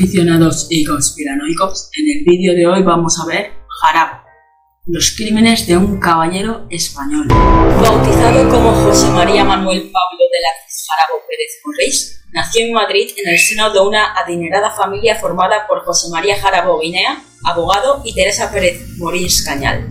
[0.00, 3.52] Aficionados y conspiranoicos, en el vídeo de hoy vamos a ver
[3.82, 4.22] Jarabo,
[4.86, 7.28] los crímenes de un caballero español.
[7.28, 13.10] Bautizado como José María Manuel Pablo de la Cruz Jarabo Pérez Morris, nació en Madrid
[13.14, 18.14] en el seno de una adinerada familia formada por José María Jarabo Guinea, abogado, y
[18.14, 19.86] Teresa Pérez Morís Cañal.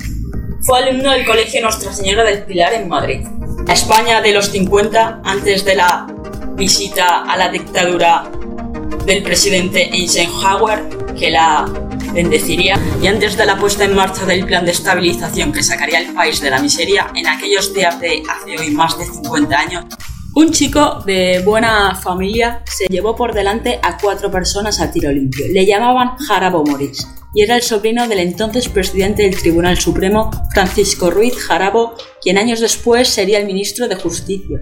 [0.62, 3.28] Fue alumno del Colegio Nuestra Señora del Pilar en Madrid.
[3.68, 6.08] A España de los 50, antes de la
[6.56, 8.32] visita a la dictadura
[9.06, 10.84] del presidente Eisenhower,
[11.18, 11.66] que la
[12.14, 16.14] bendeciría, y antes de la puesta en marcha del plan de estabilización que sacaría el
[16.14, 19.86] país de la miseria, en aquellos días de hace hoy más de 50 años,
[20.36, 25.48] un chico de buena familia se llevó por delante a cuatro personas a tiro limpio.
[25.52, 31.12] Le llamaban Jarabo Morís y era el sobrino del entonces presidente del Tribunal Supremo, Francisco
[31.12, 34.62] Ruiz Jarabo, quien años después sería el ministro de Justicia.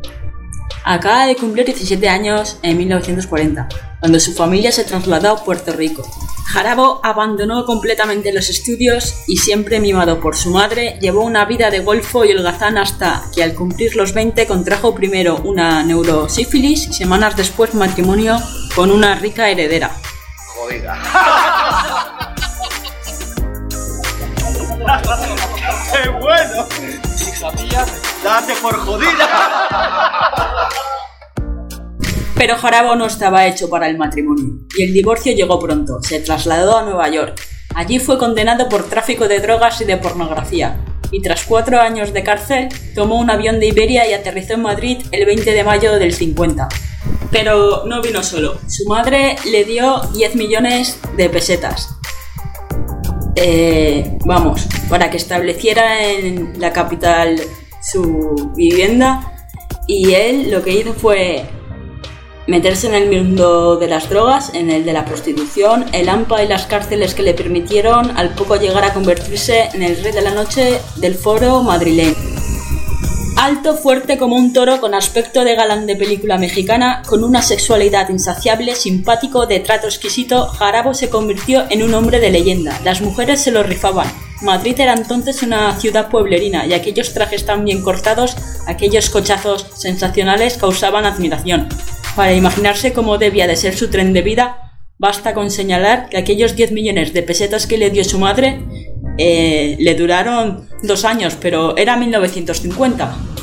[0.90, 3.68] Acaba de cumplir 17 años en 1940,
[4.00, 6.10] cuando su familia se trasladó a Puerto Rico.
[6.46, 11.82] Jarabo abandonó completamente los estudios y siempre mimado por su madre, llevó una vida de
[11.82, 17.36] golfo y holgazán hasta que al cumplir los 20 contrajo primero una neurosífilis y semanas
[17.36, 18.38] después matrimonio
[18.74, 19.92] con una rica heredera.
[20.56, 21.02] Jodida.
[25.92, 27.07] ¡Qué bueno!
[27.40, 29.30] Date por jodida.
[32.36, 36.00] Pero Jarabo no estaba hecho para el matrimonio, y el divorcio llegó pronto.
[36.02, 37.40] Se trasladó a Nueva York.
[37.76, 42.24] Allí fue condenado por tráfico de drogas y de pornografía, y tras cuatro años de
[42.24, 46.14] cárcel, tomó un avión de Iberia y aterrizó en Madrid el 20 de mayo del
[46.14, 46.68] 50.
[47.32, 48.60] Pero no vino solo.
[48.68, 51.97] Su madre le dio 10 millones de pesetas.
[53.40, 57.40] Eh, vamos, para que estableciera en la capital
[57.82, 59.32] su vivienda.
[59.86, 61.46] Y él lo que hizo fue
[62.48, 66.48] meterse en el mundo de las drogas, en el de la prostitución, el AMPA y
[66.48, 70.32] las cárceles que le permitieron al poco llegar a convertirse en el rey de la
[70.32, 72.27] noche del foro madrileño.
[73.48, 78.10] Alto, fuerte como un toro, con aspecto de galán de película mexicana, con una sexualidad
[78.10, 82.78] insaciable, simpático, de trato exquisito, Jarabo se convirtió en un hombre de leyenda.
[82.84, 84.12] Las mujeres se lo rifaban.
[84.42, 88.36] Madrid era entonces una ciudad pueblerina y aquellos trajes tan bien cortados,
[88.68, 91.70] aquellos cochazos sensacionales causaban admiración.
[92.18, 96.58] Para imaginarse cómo debía de ser su tren de vida, basta con señalar que aquellos
[96.58, 98.60] 10 millones de pesetas que le dio su madre
[99.18, 103.37] eh, le duraron dos años, pero era 1950.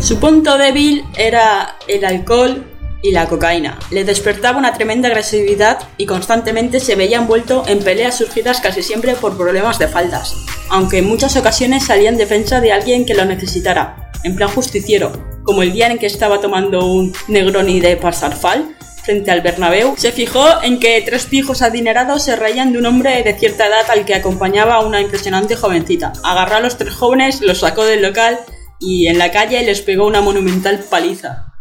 [0.00, 2.64] Su punto débil era el alcohol
[3.04, 3.78] y la cocaína.
[3.90, 9.14] Le despertaba una tremenda agresividad y constantemente se veía envuelto en peleas surgidas casi siempre
[9.14, 10.34] por problemas de faldas,
[10.70, 15.12] aunque en muchas ocasiones salía en defensa de alguien que lo necesitara, en plan justiciero,
[15.42, 18.74] como el día en que estaba tomando un Negroni de Parsarfal
[19.04, 23.22] frente al Bernabéu, se fijó en que tres pijos adinerados se reían de un hombre
[23.22, 26.14] de cierta edad al que acompañaba una impresionante jovencita.
[26.22, 28.40] Agarró a los tres jóvenes, los sacó del local
[28.80, 31.52] y en la calle les pegó una monumental paliza.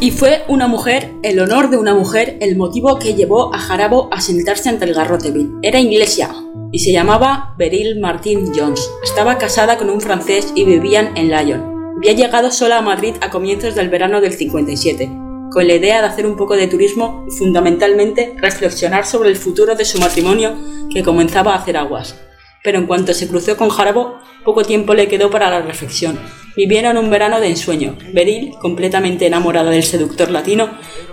[0.00, 4.08] Y fue una mujer, el honor de una mujer, el motivo que llevó a Jarabo
[4.12, 5.52] a sentarse ante el garrote vil.
[5.62, 6.34] Era inglesa
[6.72, 8.90] y se llamaba Beryl Martin Jones.
[9.04, 11.94] Estaba casada con un francés y vivían en Lyon.
[11.98, 15.08] Había llegado sola a Madrid a comienzos del verano del 57,
[15.52, 19.76] con la idea de hacer un poco de turismo y fundamentalmente reflexionar sobre el futuro
[19.76, 20.56] de su matrimonio
[20.92, 22.16] que comenzaba a hacer aguas.
[22.62, 26.18] Pero en cuanto se cruzó con Jarabo, poco tiempo le quedó para la reflexión.
[26.56, 27.96] Vivieron un verano de ensueño.
[28.12, 30.70] Beril, completamente enamorada del seductor latino,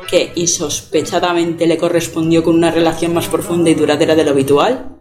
[0.09, 4.99] que insospechadamente le correspondió con una relación más profunda y duradera de lo habitual.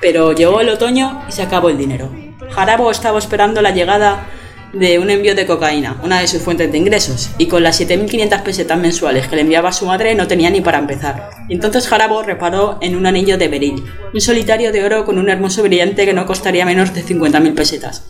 [0.00, 2.10] Pero llegó el otoño y se acabó el dinero.
[2.50, 4.26] Jarabo estaba esperando la llegada
[4.72, 8.42] de un envío de cocaína, una de sus fuentes de ingresos, y con las 7.500
[8.42, 11.30] pesetas mensuales que le enviaba su madre no tenía ni para empezar.
[11.48, 15.62] Entonces Jarabo reparó en un anillo de beril, un solitario de oro con un hermoso
[15.62, 18.04] brillante que no costaría menos de 50.000 pesetas.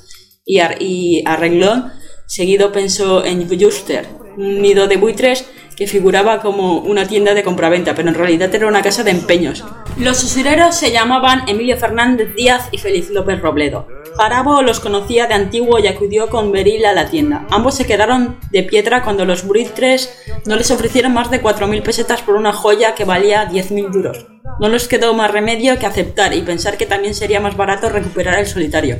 [0.44, 1.90] Y, y arregló,
[2.26, 4.06] seguido pensó en Juster,
[4.36, 5.44] un nido de buitres
[5.78, 9.64] que figuraba como una tienda de compraventa, pero en realidad era una casa de empeños.
[9.96, 13.86] Los usureros se llamaban Emilio Fernández Díaz y Félix López Robledo.
[14.16, 17.46] Jarabo los conocía de antiguo y acudió con Beril a la tienda.
[17.50, 20.12] Ambos se quedaron de piedra cuando los buitres
[20.46, 24.26] no les ofrecieron más de 4.000 pesetas por una joya que valía 10.000 duros.
[24.58, 28.40] No les quedó más remedio que aceptar y pensar que también sería más barato recuperar
[28.40, 28.96] el solitario.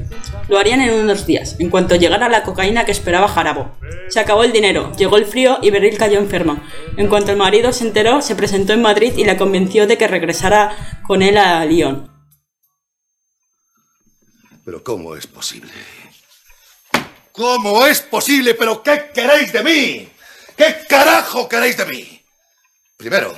[0.49, 3.77] Lo harían en unos días, en cuanto llegara la cocaína que esperaba Jarabo.
[4.09, 6.67] Se acabó el dinero, llegó el frío y Beril cayó enferma.
[6.97, 10.09] En cuanto el marido se enteró, se presentó en Madrid y la convenció de que
[10.09, 12.11] regresara con él a Lyon.
[14.65, 15.73] Pero ¿cómo es posible?
[17.33, 18.55] ¿Cómo es posible?
[18.55, 20.09] ¿Pero qué queréis de mí?
[20.57, 22.25] ¿Qué carajo queréis de mí?
[22.97, 23.35] Primero,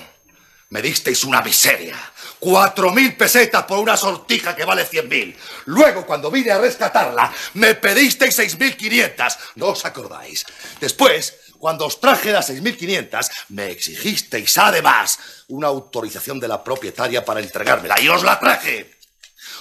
[0.70, 1.96] me disteis una miseria.
[2.40, 5.36] Cuatro mil pesetas por una sortija que vale cien mil.
[5.66, 9.38] Luego, cuando vine a rescatarla, me pedisteis seis mil quinientas.
[9.56, 10.46] ¿No os acordáis?
[10.80, 16.64] Después, cuando os traje las seis mil quinientas, me exigisteis además una autorización de la
[16.64, 18.00] propietaria para entregármela.
[18.00, 18.98] Y os la traje.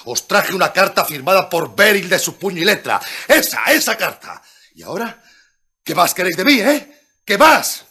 [0.06, 2.98] Os traje una carta firmada por Beryl de su puño y letra.
[3.28, 4.42] Esa, esa carta.
[4.74, 5.22] ¿Y ahora?
[5.84, 7.02] ¿Qué más queréis de mí, eh?
[7.26, 7.84] ¿Qué más?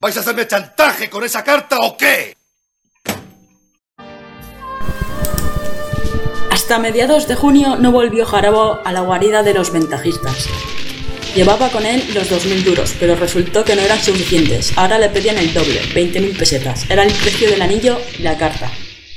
[0.00, 2.33] ¿Vais a hacerme chantaje con esa carta o qué?
[6.64, 10.48] Hasta mediados de junio no volvió Jarabo a la guarida de los ventajistas.
[11.36, 14.72] Llevaba con él los 2.000 duros, pero resultó que no eran suficientes.
[14.74, 16.88] Ahora le pedían el doble, 20.000 pesetas.
[16.88, 18.72] Era el precio del anillo y la carta.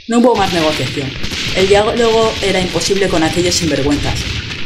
[0.10, 1.10] No hubo más negociación.
[1.56, 4.20] El diálogo era imposible con aquellos sinvergüenzas.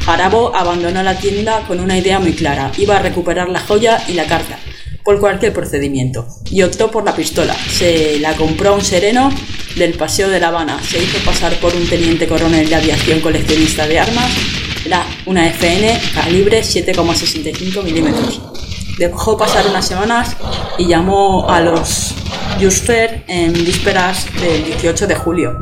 [0.04, 2.72] Jarabo abandonó la tienda con una idea muy clara.
[2.80, 4.58] Iba a recuperar la joya y la carta,
[5.04, 6.26] por cualquier procedimiento.
[6.50, 7.54] Y optó por la pistola.
[7.54, 9.30] Se la compró a un sereno
[9.82, 10.80] del Paseo de La Habana.
[10.84, 14.30] Se hizo pasar por un teniente coronel de aviación coleccionista de armas.
[14.86, 18.42] Era una FN calibre 7,65 milímetros.
[19.00, 20.38] Dejó pasar unas semanas
[20.78, 22.14] y llamó a los
[22.62, 25.58] Jusfer en vísperas del 18 de julio.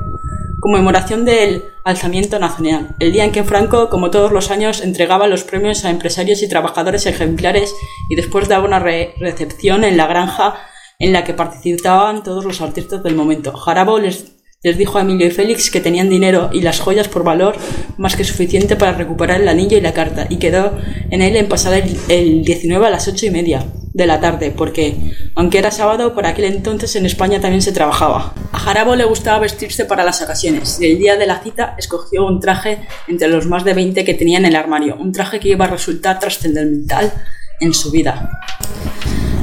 [0.60, 5.46] Conmemoración del alzamiento nacional, el día en que Franco, como todos los años, entregaba los
[5.46, 7.74] premios a empresarios y trabajadores ejemplares
[8.10, 10.56] y después daba una re- recepción en la granja
[11.00, 13.54] en la que participaban todos los artistas del momento.
[13.54, 17.24] Jarabo les, les dijo a Emilio y Félix que tenían dinero y las joyas por
[17.24, 17.56] valor
[17.98, 20.78] más que suficiente para recuperar el anillo y la carta, y quedó
[21.10, 24.52] en él en pasar el, el 19 a las ocho y media de la tarde,
[24.52, 28.34] porque, aunque era sábado, por aquel entonces en España también se trabajaba.
[28.52, 32.26] A Jarabo le gustaba vestirse para las ocasiones, y el día de la cita escogió
[32.26, 35.48] un traje entre los más de 20 que tenía en el armario, un traje que
[35.48, 37.12] iba a resultar trascendental
[37.62, 38.42] en su vida.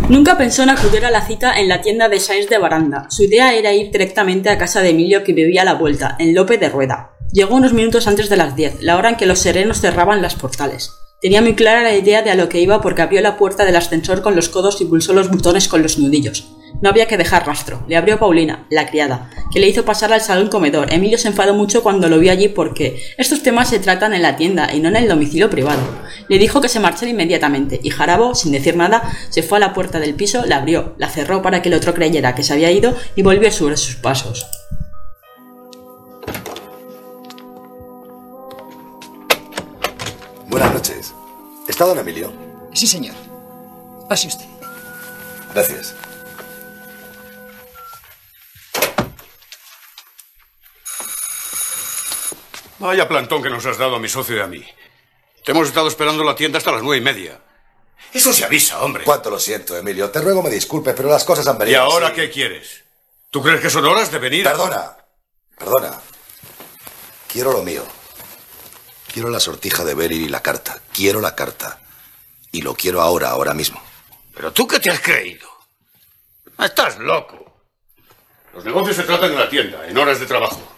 [0.08, 3.08] Nunca pensó en acudir a la cita en la tienda de Sáenz de Baranda.
[3.10, 6.32] Su idea era ir directamente a casa de Emilio que vivía a la vuelta, en
[6.32, 7.10] Lope de Rueda.
[7.32, 10.36] Llegó unos minutos antes de las 10, la hora en que los serenos cerraban las
[10.36, 10.92] portales.
[11.20, 13.74] Tenía muy clara la idea de a lo que iba porque abrió la puerta del
[13.74, 16.46] ascensor con los codos y pulsó los botones con los nudillos.
[16.82, 17.82] No había que dejar rastro.
[17.88, 20.92] Le abrió Paulina, la criada, que le hizo pasar al salón comedor.
[20.92, 24.36] Emilio se enfadó mucho cuando lo vio allí porque estos temas se tratan en la
[24.36, 25.80] tienda y no en el domicilio privado.
[26.28, 29.72] Le dijo que se marchara inmediatamente y Jarabo, sin decir nada, se fue a la
[29.72, 32.70] puerta del piso, la abrió, la cerró para que el otro creyera que se había
[32.70, 34.46] ido y volvió sobre sus pasos.
[40.48, 41.14] Buenas noches.
[41.68, 42.32] ¿Está don Emilio?
[42.72, 43.14] Sí, señor.
[44.08, 44.46] Pase usted.
[45.52, 45.94] Gracias.
[52.86, 54.64] Vaya plantón que nos has dado a mi socio y a mí.
[55.44, 57.40] Te hemos estado esperando la tienda hasta las nueve y media.
[58.12, 59.02] Eso se avisa, hombre.
[59.02, 60.08] Cuánto lo siento, Emilio.
[60.10, 61.82] Te ruego me disculpes, pero las cosas han ¿Y venido.
[61.82, 62.14] ahora así.
[62.16, 62.84] qué quieres?
[63.30, 64.44] ¿Tú crees que son horas de venir?
[64.44, 64.96] Perdona.
[65.58, 66.00] Perdona.
[67.26, 67.84] Quiero lo mío.
[69.12, 70.78] Quiero la sortija de Beryl y la carta.
[70.92, 71.80] Quiero la carta.
[72.52, 73.82] Y lo quiero ahora, ahora mismo.
[74.32, 75.48] ¿Pero tú qué te has creído?
[76.58, 77.62] Estás loco.
[78.54, 80.75] Los negocios se tratan en la tienda, en horas de trabajo.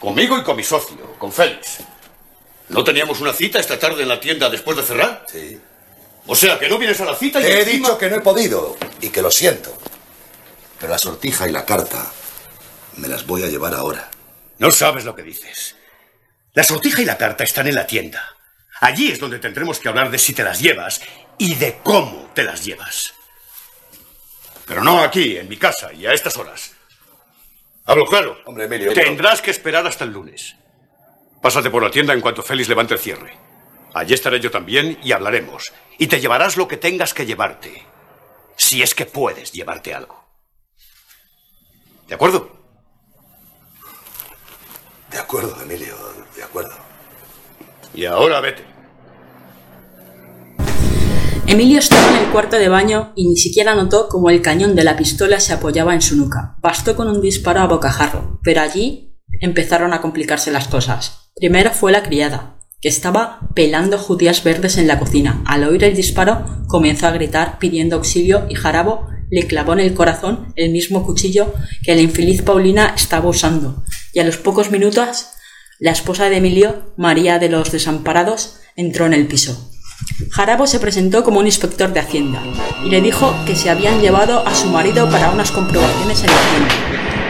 [0.00, 1.78] Conmigo y con mi socio, con Félix.
[2.68, 5.24] ¿No teníamos una cita esta tarde en la tienda después de cerrar?
[5.30, 5.58] Sí.
[6.26, 8.20] O sea, que no vienes a la cita y He encima- dicho que no he
[8.20, 9.76] podido y que lo siento.
[10.78, 12.10] Pero la sortija y la carta
[12.96, 14.10] me las voy a llevar ahora.
[14.58, 15.76] No sabes lo que dices.
[16.52, 18.22] La sortija y la carta están en la tienda.
[18.80, 21.00] Allí es donde tendremos que hablar de si te las llevas
[21.38, 23.14] y de cómo te las llevas.
[24.66, 26.72] Pero no aquí, en mi casa y a estas horas.
[27.86, 28.38] Hablo claro.
[28.44, 30.56] Hombre, Emilio, Tendrás que esperar hasta el lunes.
[31.40, 33.36] Pásate por la tienda en cuanto Félix levante el cierre.
[33.94, 35.72] Allí estaré yo también y hablaremos.
[35.96, 37.86] Y te llevarás lo que tengas que llevarte.
[38.56, 40.26] Si es que puedes llevarte algo.
[42.08, 42.50] ¿De acuerdo?
[45.10, 45.96] De acuerdo, Emilio,
[46.34, 46.74] de acuerdo.
[47.94, 48.75] Y ahora vete.
[51.48, 54.82] Emilio estaba en el cuarto de baño y ni siquiera notó cómo el cañón de
[54.82, 56.56] la pistola se apoyaba en su nuca.
[56.60, 61.30] Bastó con un disparo a bocajarro, pero allí empezaron a complicarse las cosas.
[61.36, 65.44] Primero fue la criada, que estaba pelando judías verdes en la cocina.
[65.46, 69.94] Al oír el disparo, comenzó a gritar pidiendo auxilio y Jarabo le clavó en el
[69.94, 73.84] corazón el mismo cuchillo que la infeliz Paulina estaba usando.
[74.12, 75.28] Y a los pocos minutos,
[75.78, 79.70] la esposa de Emilio, María de los Desamparados, entró en el piso.
[80.30, 82.42] Jarabo se presentó como un inspector de Hacienda
[82.84, 86.50] y le dijo que se habían llevado a su marido para unas comprobaciones en la
[86.50, 86.74] tienda.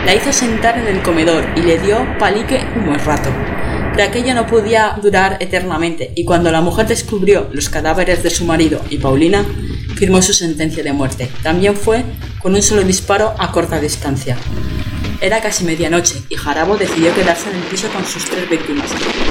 [0.04, 3.30] La hizo sentar en el comedor y le dio palique un buen rato.
[3.94, 8.44] Pero aquello no podía durar eternamente y cuando la mujer descubrió los cadáveres de su
[8.44, 9.44] marido y Paulina,
[9.96, 11.30] firmó su sentencia de muerte.
[11.42, 12.04] También fue
[12.40, 14.36] con un solo disparo a corta distancia.
[15.20, 18.90] Era casi medianoche y Jarabo decidió quedarse en el piso con sus tres víctimas.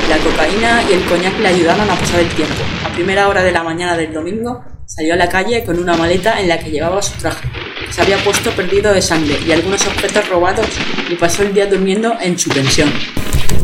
[0.10, 2.56] La cocaína y el coñac le ayudaron a pasar el tiempo.
[2.84, 6.42] A primera hora de la mañana del domingo salió a la calle con una maleta
[6.42, 7.48] en la que llevaba su traje.
[7.92, 10.68] Se había puesto perdido de sangre y algunos objetos robados
[11.08, 12.92] y pasó el día durmiendo en su pensión.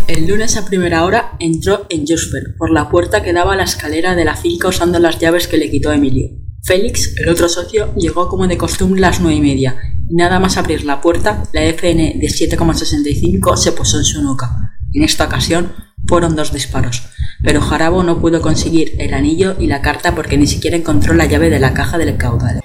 [0.07, 3.63] El lunes a primera hora entró en Jusper por la puerta que daba a la
[3.63, 6.29] escalera de la finca usando las llaves que le quitó Emilio.
[6.63, 10.57] Félix, el otro socio, llegó como de costumbre a las nueve y media, nada más
[10.57, 14.75] abrir la puerta, la FN de 7,65 se posó en su nuca.
[14.93, 15.73] En esta ocasión
[16.07, 17.03] fueron dos disparos,
[17.43, 21.25] pero Jarabo no pudo conseguir el anillo y la carta porque ni siquiera encontró la
[21.25, 22.60] llave de la caja del caudal.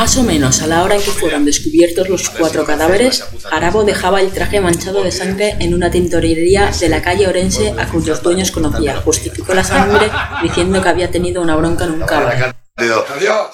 [0.00, 4.22] Más o menos a la hora en que fueron descubiertos los cuatro cadáveres, Arabo dejaba
[4.22, 8.50] el traje manchado de sangre en una tintorería de la calle Orense a cuyos dueños
[8.50, 8.96] conocía.
[8.96, 10.10] Justificó la sangre
[10.42, 12.46] diciendo que había tenido una bronca en un caballo.
[12.78, 13.50] Adiós.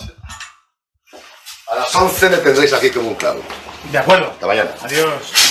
[1.67, 3.43] A las 11 me tendréis aquí como un clavo.
[3.91, 4.31] De acuerdo.
[4.31, 4.71] Hasta mañana.
[4.83, 5.46] Adiós.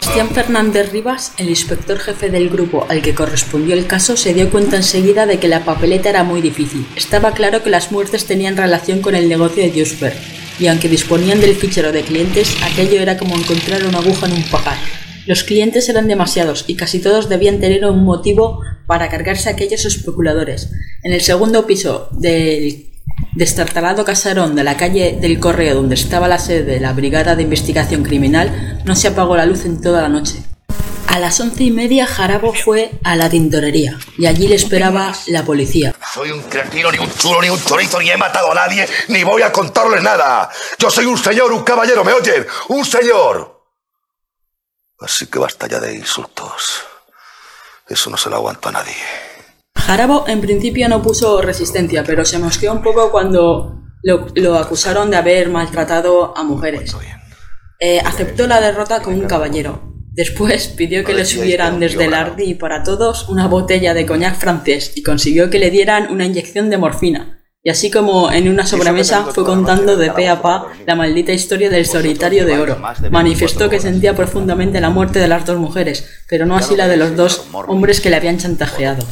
[0.00, 4.48] Cristian Fernández Rivas, el inspector jefe del grupo al que correspondió el caso, se dio
[4.48, 6.86] cuenta enseguida de que la papeleta era muy difícil.
[6.94, 10.14] Estaba claro que las muertes tenían relación con el negocio de Jusper,
[10.60, 14.44] y aunque disponían del fichero de clientes, aquello era como encontrar una aguja en un
[14.44, 14.78] pajar.
[15.26, 19.84] Los clientes eran demasiados y casi todos debían tener un motivo para cargarse a aquellos
[19.84, 20.70] especuladores.
[21.02, 22.93] En el segundo piso del
[23.34, 27.42] destartalado casarón de la calle del Correo donde estaba la sede de la Brigada de
[27.42, 30.42] Investigación Criminal no se apagó la luz en toda la noche.
[31.08, 35.44] A las once y media Jarabo fue a la tintorería y allí le esperaba la
[35.44, 35.94] policía.
[36.12, 39.22] Soy un cretino, ni un chulo, ni un chorizo, ni he matado a nadie, ni
[39.22, 40.50] voy a contarles nada.
[40.78, 42.46] Yo soy un señor, un caballero, ¿me oyen?
[42.68, 43.62] ¡Un señor!
[44.98, 46.82] Así que basta ya de insultos.
[47.86, 48.96] Eso no se lo aguanto a nadie.
[49.86, 55.10] Jarabo en principio no puso resistencia, pero se mosqueó un poco cuando lo, lo acusaron
[55.10, 56.96] de haber maltratado a mujeres.
[57.80, 59.92] Eh, aceptó la derrota como un caballero.
[60.12, 64.92] Después pidió que le subieran desde el Ardi para todos una botella de coñac francés
[64.94, 67.42] y consiguió que le dieran una inyección de morfina.
[67.62, 71.68] Y así como en una sobremesa fue contando de pe a pa la maldita historia
[71.68, 72.78] del solitario de oro.
[73.10, 76.96] Manifestó que sentía profundamente la muerte de las dos mujeres, pero no así la de
[76.96, 79.04] los dos hombres que le habían chantajeado.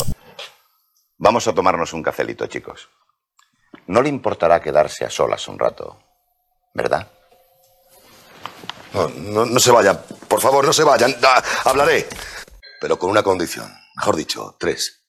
[1.23, 2.91] Vamos a tomarnos un cafelito, chicos.
[3.87, 6.03] No le importará quedarse a solas un rato,
[6.75, 7.09] ¿verdad?
[8.93, 10.03] No, no, no se vayan.
[10.29, 11.15] Por favor, no se vayan.
[11.23, 12.09] Ah, hablaré.
[12.81, 13.73] Pero con una condición.
[13.95, 15.01] Mejor dicho, tres.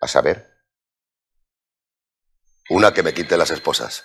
[0.00, 0.52] A saber.
[2.70, 4.04] Una que me quite las esposas.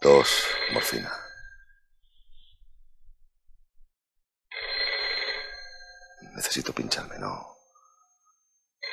[0.00, 0.28] Dos,
[0.72, 1.12] morfina.
[6.34, 7.51] Necesito pincharme, no.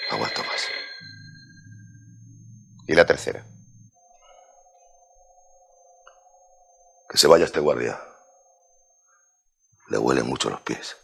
[0.10, 0.68] No aguanto más.
[2.88, 3.46] Y la tercera.
[7.10, 8.00] Que se vaya este guardia.
[9.90, 10.96] Le huelen mucho los pies.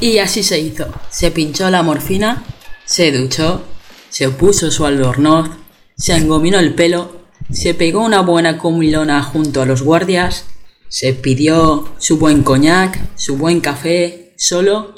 [0.00, 0.92] Y así se hizo.
[1.10, 2.44] Se pinchó la morfina,
[2.84, 3.62] se duchó,
[4.10, 5.50] se puso su albornoz,
[5.96, 10.46] se engominó el pelo, se pegó una buena comilona junto a los guardias,
[10.88, 14.93] se pidió su buen coñac, su buen café, solo,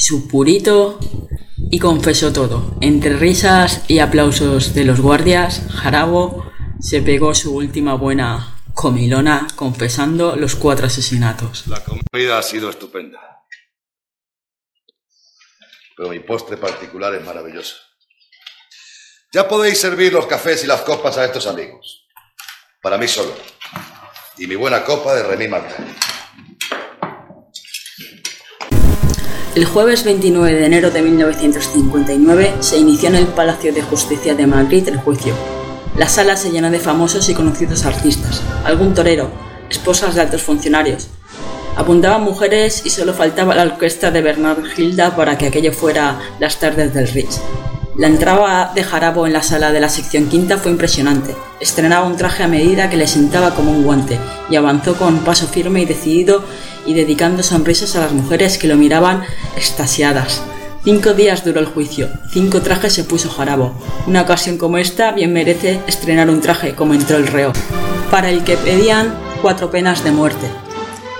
[0.00, 0.98] su purito,
[1.70, 2.76] y confesó todo.
[2.80, 10.36] Entre risas y aplausos de los guardias, Jarabo se pegó su última buena comilona confesando
[10.36, 11.66] los cuatro asesinatos.
[11.66, 13.20] La comida ha sido estupenda.
[15.96, 17.76] Pero mi postre particular es maravilloso.
[19.32, 22.08] Ya podéis servir los cafés y las copas a estos amigos.
[22.82, 23.32] Para mí solo.
[24.38, 26.09] Y mi buena copa de Remy Martin.
[29.60, 34.46] El jueves 29 de enero de 1959 se inició en el Palacio de Justicia de
[34.46, 35.34] Madrid el juicio.
[35.98, 39.30] La sala se llenó de famosos y conocidos artistas, algún torero,
[39.68, 41.08] esposas de altos funcionarios.
[41.76, 46.58] Apuntaban mujeres y solo faltaba la orquesta de Bernard Hilda para que aquello fuera las
[46.58, 47.42] tardes del Ritz.
[47.98, 51.36] La entrada de Jarabo en la sala de la sección quinta fue impresionante.
[51.60, 55.46] Estrenaba un traje a medida que le sentaba como un guante y avanzó con paso
[55.46, 56.42] firme y decidido
[56.90, 59.22] y dedicando sonrisas a las mujeres que lo miraban
[59.56, 60.42] extasiadas.
[60.82, 63.74] Cinco días duró el juicio, cinco trajes se puso Jarabo.
[64.08, 67.52] Una ocasión como esta bien merece estrenar un traje, como entró el reo,
[68.10, 70.48] para el que pedían cuatro penas de muerte,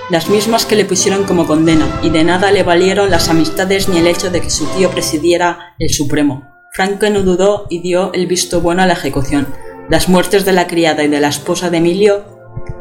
[0.09, 3.97] las mismas que le pusieron como condena, y de nada le valieron las amistades ni
[3.97, 6.51] el hecho de que su tío presidiera el Supremo.
[6.73, 9.47] Franco no dudó y dio el visto bueno a la ejecución.
[9.89, 12.30] Las muertes de la criada y de la esposa de Emilio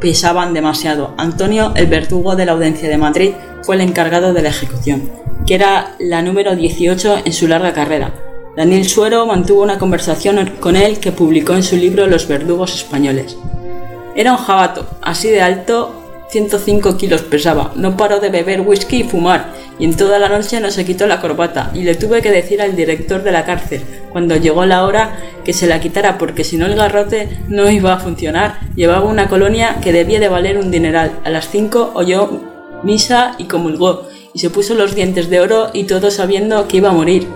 [0.00, 1.14] pesaban demasiado.
[1.16, 3.32] Antonio, el verdugo de la audiencia de Madrid,
[3.62, 5.10] fue el encargado de la ejecución
[5.46, 8.12] que era la número 18 en su larga carrera.
[8.56, 13.37] Daniel Suero mantuvo una conversación con él que publicó en su libro Los verdugos españoles.
[14.14, 15.94] Era un jabato, así de alto,
[16.30, 20.60] 105 kilos pesaba, no paró de beber whisky y fumar, y en toda la noche
[20.60, 23.80] no se quitó la corbata, y le tuve que decir al director de la cárcel,
[24.12, 27.94] cuando llegó la hora, que se la quitara porque si no el garrote no iba
[27.94, 28.58] a funcionar.
[28.76, 31.12] Llevaba una colonia que debía de valer un dineral.
[31.25, 32.42] A las 5 oyó
[32.82, 36.90] misa y comulgó, y se puso los dientes de oro y todo sabiendo que iba
[36.90, 37.26] a morir.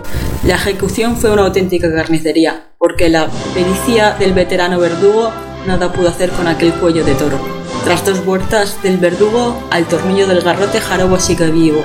[0.46, 5.32] La ejecución fue una auténtica carnicería, porque la pericia del veterano verdugo
[5.66, 7.38] nada pudo hacer con aquel cuello de toro.
[7.84, 11.82] Tras dos vueltas del verdugo, al tornillo del garrote Jarobo sigue vivo,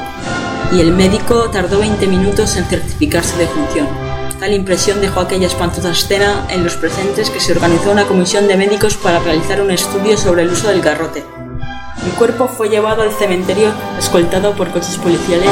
[0.72, 3.88] y el médico tardó 20 minutos en certificarse de función.
[4.40, 8.56] Tal impresión dejó aquella espantosa escena en los presentes que se organizó una comisión de
[8.56, 11.26] médicos para realizar un estudio sobre el uso del garrote.
[12.06, 15.50] El cuerpo fue llevado al cementerio escoltado por coches policiales